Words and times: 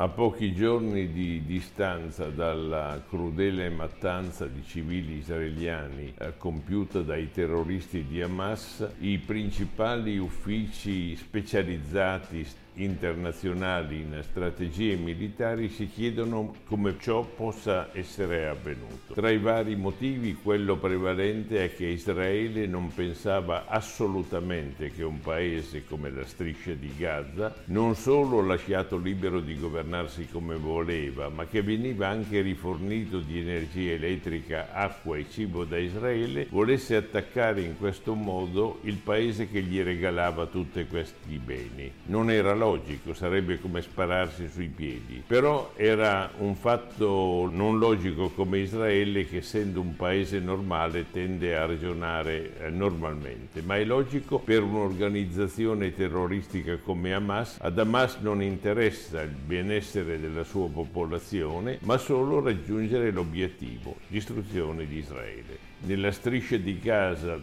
A 0.00 0.08
pochi 0.08 0.54
giorni 0.54 1.12
di 1.12 1.44
distanza 1.44 2.30
dalla 2.30 3.04
crudele 3.06 3.68
mattanza 3.68 4.46
di 4.46 4.62
civili 4.64 5.18
israeliani 5.18 6.14
eh, 6.16 6.38
compiuta 6.38 7.02
dai 7.02 7.30
terroristi 7.30 8.06
di 8.06 8.22
Hamas, 8.22 8.92
i 9.00 9.18
principali 9.18 10.16
uffici 10.16 11.14
specializzati 11.16 12.46
internazionali 12.74 14.00
in 14.00 14.20
strategie 14.22 14.96
militari 14.96 15.68
si 15.68 15.88
chiedono 15.88 16.54
come 16.66 16.96
ciò 16.98 17.22
possa 17.22 17.90
essere 17.92 18.48
avvenuto. 18.48 19.14
Tra 19.14 19.30
i 19.30 19.38
vari 19.38 19.76
motivi 19.76 20.34
quello 20.34 20.76
prevalente 20.76 21.64
è 21.64 21.74
che 21.74 21.86
Israele 21.86 22.66
non 22.66 22.92
pensava 22.94 23.66
assolutamente 23.66 24.90
che 24.90 25.02
un 25.02 25.20
paese 25.20 25.84
come 25.84 26.10
la 26.10 26.24
striscia 26.24 26.72
di 26.72 26.92
Gaza, 26.96 27.54
non 27.66 27.94
solo 27.94 28.40
lasciato 28.42 28.96
libero 28.96 29.40
di 29.40 29.58
governarsi 29.58 30.28
come 30.28 30.56
voleva, 30.56 31.28
ma 31.28 31.46
che 31.46 31.62
veniva 31.62 32.08
anche 32.08 32.40
rifornito 32.40 33.18
di 33.18 33.40
energia 33.40 33.92
elettrica, 33.92 34.68
acqua 34.72 35.16
e 35.16 35.26
cibo 35.30 35.64
da 35.64 35.78
Israele, 35.78 36.46
volesse 36.50 36.96
attaccare 36.96 37.60
in 37.62 37.76
questo 37.76 38.14
modo 38.14 38.78
il 38.82 38.96
paese 38.96 39.48
che 39.48 39.62
gli 39.62 39.80
regalava 39.82 40.46
tutti 40.46 40.84
questi 40.86 41.38
beni. 41.38 41.90
Non 42.06 42.30
era 42.30 42.54
logico, 42.60 43.14
sarebbe 43.14 43.58
come 43.58 43.80
spararsi 43.80 44.48
sui 44.48 44.68
piedi. 44.68 45.22
Però 45.26 45.72
era 45.76 46.30
un 46.38 46.54
fatto 46.54 47.48
non 47.50 47.78
logico 47.78 48.28
come 48.28 48.58
Israele 48.58 49.26
che 49.26 49.38
essendo 49.38 49.80
un 49.80 49.96
paese 49.96 50.38
normale 50.40 51.10
tende 51.10 51.56
a 51.56 51.64
ragionare 51.64 52.58
eh, 52.58 52.68
normalmente, 52.68 53.62
ma 53.62 53.76
è 53.76 53.84
logico 53.84 54.38
per 54.38 54.62
un'organizzazione 54.62 55.94
terroristica 55.94 56.76
come 56.76 57.14
Hamas. 57.14 57.56
Ad 57.60 57.78
Hamas 57.78 58.18
non 58.20 58.42
interessa 58.42 59.22
il 59.22 59.30
benessere 59.30 60.20
della 60.20 60.44
sua 60.44 60.68
popolazione, 60.68 61.78
ma 61.82 61.96
solo 61.96 62.40
raggiungere 62.40 63.10
l'obiettivo, 63.10 63.96
distruzione 64.06 64.86
di 64.86 64.98
Israele. 64.98 65.68
Nella 65.82 66.12
striscia 66.12 66.58
di 66.58 66.78
Gaza, 66.78 67.40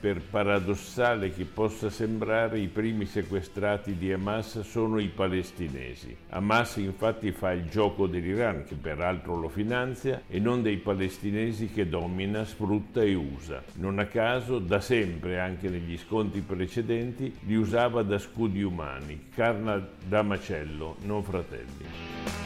per 0.00 0.20
paradossale 0.20 1.30
che 1.30 1.44
possa 1.44 1.88
sembrare, 1.88 2.58
i 2.58 2.66
primi 2.66 3.06
sequestrati 3.06 3.96
di 3.96 4.12
Hamas 4.12 4.55
sono 4.62 4.98
i 4.98 5.08
palestinesi. 5.08 6.16
Hamas 6.30 6.76
infatti 6.76 7.32
fa 7.32 7.52
il 7.52 7.68
gioco 7.68 8.06
dell'Iran, 8.06 8.64
che 8.64 8.74
peraltro 8.74 9.36
lo 9.36 9.48
finanzia, 9.48 10.22
e 10.28 10.38
non 10.38 10.62
dei 10.62 10.76
palestinesi 10.76 11.68
che 11.68 11.88
domina, 11.88 12.44
sfrutta 12.44 13.02
e 13.02 13.14
usa. 13.14 13.62
Non 13.74 13.98
a 13.98 14.06
caso, 14.06 14.58
da 14.58 14.80
sempre, 14.80 15.40
anche 15.40 15.68
negli 15.68 15.96
scontri 15.96 16.40
precedenti, 16.40 17.34
li 17.40 17.56
usava 17.56 18.02
da 18.02 18.18
scudi 18.18 18.62
umani, 18.62 19.28
carna 19.34 19.84
da 20.06 20.22
macello, 20.22 20.96
non 21.02 21.22
fratelli. 21.22 22.45